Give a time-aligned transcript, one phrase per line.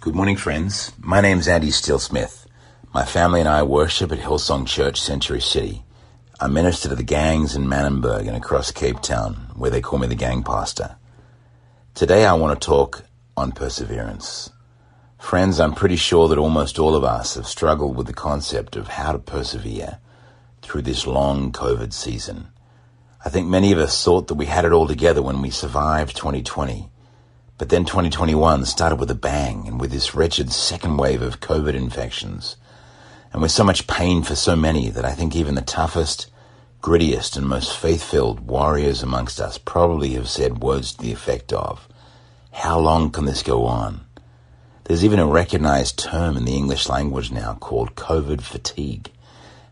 [0.00, 0.92] Good morning, friends.
[0.98, 2.46] My name's Andie Steele Smith.
[2.94, 5.84] My family and I worship at Hillsong Church, Century City.
[6.40, 10.06] I minister to the gangs in Manenberg and across Cape Town, where they call me
[10.06, 10.96] the gang pastor.
[11.92, 13.04] Today I want to talk
[13.36, 14.48] on perseverance.
[15.18, 18.88] Friends, I'm pretty sure that almost all of us have struggled with the concept of
[18.88, 19.98] how to persevere
[20.62, 22.48] through this long COVID season.
[23.22, 26.16] I think many of us thought that we had it all together when we survived
[26.16, 26.90] 2020.
[27.60, 31.74] But then 2021 started with a bang and with this wretched second wave of COVID
[31.74, 32.56] infections.
[33.34, 36.28] And with so much pain for so many that I think even the toughest,
[36.80, 41.52] grittiest, and most faith filled warriors amongst us probably have said words to the effect
[41.52, 41.86] of,
[42.50, 44.06] How long can this go on?
[44.84, 49.10] There's even a recognized term in the English language now called COVID fatigue.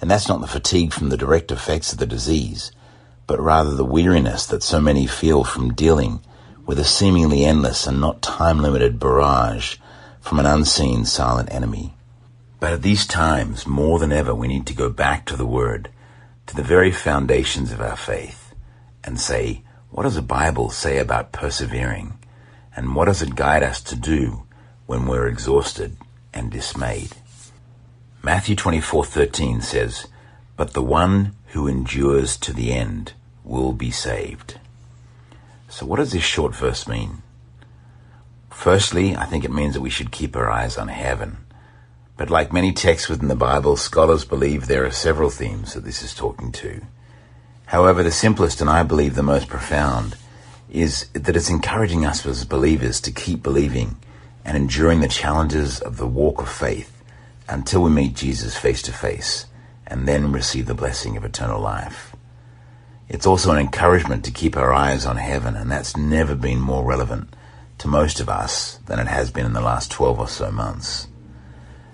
[0.00, 2.72] And that's not the fatigue from the direct effects of the disease,
[3.28, 6.20] but rather the weariness that so many feel from dealing
[6.66, 9.76] with a seemingly endless and not time limited barrage
[10.20, 11.94] from an unseen silent enemy.
[12.60, 15.88] But at these times, more than ever, we need to go back to the Word,
[16.46, 18.54] to the very foundations of our faith,
[19.04, 22.18] and say, what does the Bible say about persevering?
[22.74, 24.42] And what does it guide us to do
[24.86, 25.96] when we're exhausted
[26.32, 27.10] and dismayed.
[28.22, 30.06] Matthew 24:13 says,
[30.56, 34.58] "But the one who endures to the end will be saved."
[35.68, 37.22] So what does this short verse mean?
[38.50, 41.38] Firstly, I think it means that we should keep our eyes on heaven.
[42.16, 46.02] But like many texts within the Bible, scholars believe there are several themes that this
[46.02, 46.80] is talking to.
[47.66, 50.16] However, the simplest and I believe the most profound
[50.70, 53.96] is that it's encouraging us as believers to keep believing
[54.44, 57.02] and enduring the challenges of the walk of faith
[57.48, 59.46] until we meet Jesus face to face
[59.86, 62.15] and then receive the blessing of eternal life.
[63.08, 66.84] It's also an encouragement to keep our eyes on heaven, and that's never been more
[66.84, 67.34] relevant
[67.78, 71.06] to most of us than it has been in the last 12 or so months.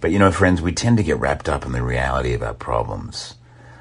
[0.00, 2.54] But you know, friends, we tend to get wrapped up in the reality of our
[2.54, 3.34] problems.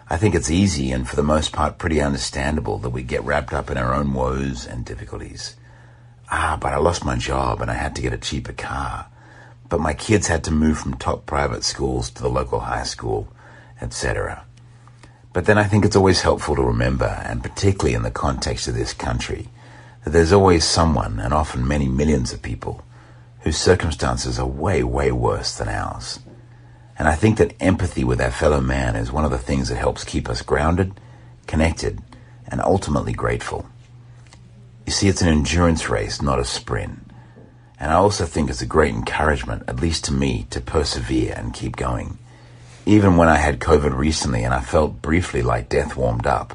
[0.10, 3.54] I think it's easy and for the most part pretty understandable that we get wrapped
[3.54, 5.56] up in our own woes and difficulties.
[6.30, 9.08] Ah, but I lost my job and I had to get a cheaper car.
[9.70, 13.28] But my kids had to move from top private schools to the local high school,
[13.82, 14.46] etc.
[15.34, 18.76] But then I think it's always helpful to remember, and particularly in the context of
[18.76, 19.50] this country,
[20.04, 22.84] that there's always someone, and often many millions of people,
[23.42, 26.20] whose circumstances are way, way worse than ours.
[27.00, 29.78] And I think that empathy with our fellow man is one of the things that
[29.78, 30.94] helps keep us grounded,
[31.48, 32.02] connected,
[32.48, 33.66] and ultimately grateful.
[34.86, 37.00] You see, it's an endurance race, not a sprint.
[37.80, 41.54] And I also think it's a great encouragement, at least to me, to persevere and
[41.54, 42.20] keep going.
[42.86, 46.54] Even when I had COVID recently and I felt briefly like death warmed up,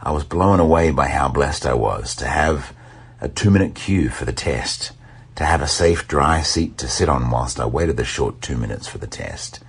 [0.00, 2.72] I was blown away by how blessed I was to have
[3.20, 4.92] a two minute queue for the test,
[5.34, 8.56] to have a safe dry seat to sit on whilst I waited the short two
[8.56, 9.64] minutes for the test.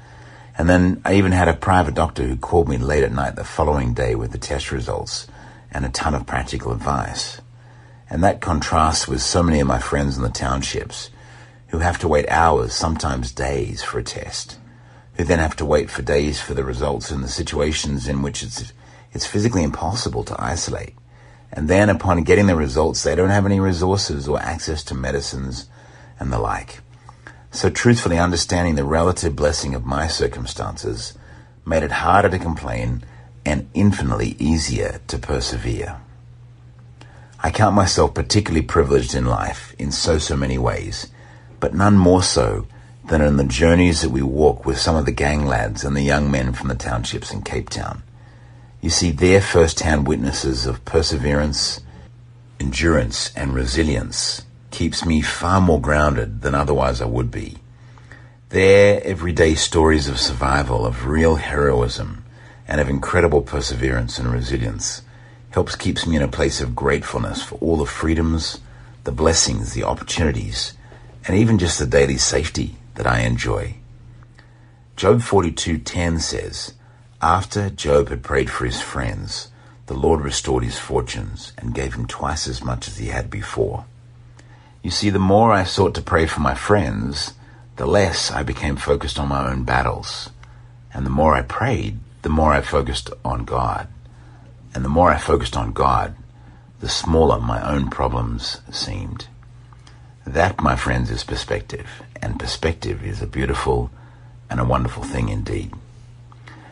[0.56, 3.44] And then I even had a private doctor who called me late at night the
[3.44, 5.26] following day with the test results
[5.72, 7.42] and a ton of practical advice.
[8.12, 11.10] And that contrasts with so many of my friends in the townships
[11.70, 14.60] who have to wait hours, sometimes days, for a test,
[15.18, 18.44] who then have to wait for days for the results in the situations in which
[18.44, 18.74] it's,
[19.14, 20.94] it's physically impossible to isolate.
[21.52, 25.70] And then upon getting the results, they don't have any resources or access to medicines
[26.20, 26.82] and the like.
[27.52, 31.14] So truthfully understanding the relative blessing of my circumstances
[31.66, 33.04] made it harder to complain
[33.46, 36.02] and infinitely easier to persevere.
[37.42, 41.08] I count myself particularly privileged in life in so, so many ways,
[41.60, 42.68] but none more so
[43.08, 46.02] than in the journeys that we walk with some of the gang lads and the
[46.02, 48.02] young men from the townships in Cape Town.
[48.82, 51.82] You see, they're first-hand witnesses of perseverance,
[52.60, 57.58] endurance, and resilience keeps me far more grounded than otherwise I would be.
[58.50, 62.26] Their everyday stories of survival, of real heroism,
[62.68, 65.04] and of incredible perseverance and resilience
[65.52, 68.60] helps keeps me in a place of gratefulness for all the freedoms,
[69.04, 70.74] the blessings, the opportunities,
[71.28, 73.76] and even just the daily safety that I enjoy.
[74.96, 76.74] Job 42:10 says,
[77.22, 79.50] "After Job had prayed for his friends,
[79.88, 83.86] the Lord restored his fortunes and gave him twice as much as he had before."
[84.82, 87.34] You see, the more I sought to pray for my friends,
[87.76, 90.30] the less I became focused on my own battles.
[90.94, 93.88] And the more I prayed, the more I focused on God.
[94.74, 96.16] And the more I focused on God,
[96.80, 99.28] the smaller my own problems seemed.
[100.26, 102.04] That, my friends, is perspective.
[102.22, 103.92] And perspective is a beautiful
[104.50, 105.74] and a wonderful thing indeed.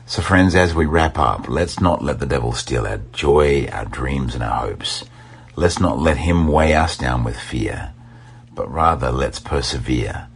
[0.05, 3.85] So friends, as we wrap up, let's not let the devil steal our joy, our
[3.85, 5.05] dreams, and our hopes.
[5.55, 7.93] Let's not let him weigh us down with fear,
[8.53, 10.27] but rather let's persevere.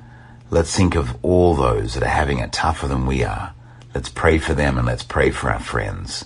[0.50, 3.54] Let's think of all those that are having it tougher than we are.
[3.94, 6.26] Let's pray for them and let's pray for our friends.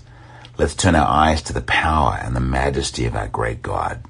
[0.58, 4.04] Let's turn our eyes to the power and the majesty of our great God.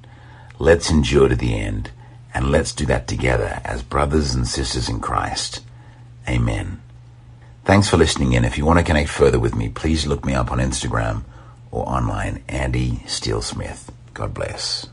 [0.58, 1.90] Let's endure to the end
[2.34, 5.60] and let's do that together as brothers and sisters in Christ.
[6.28, 6.80] Amen.
[7.64, 8.44] Thanks for listening in.
[8.44, 11.24] If you want to connect further with me, please look me up on Instagram
[11.70, 13.90] or online, Andie Steele Smith.
[14.14, 14.86] God bless.